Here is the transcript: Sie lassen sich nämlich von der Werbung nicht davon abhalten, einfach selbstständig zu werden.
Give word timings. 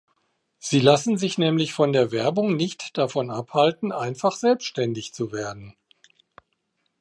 Sie 0.57 0.79
lassen 0.79 1.19
sich 1.19 1.37
nämlich 1.37 1.73
von 1.73 1.93
der 1.93 2.11
Werbung 2.11 2.55
nicht 2.55 2.97
davon 2.97 3.29
abhalten, 3.29 3.91
einfach 3.91 4.35
selbstständig 4.35 5.13
zu 5.13 5.31
werden. 5.31 5.75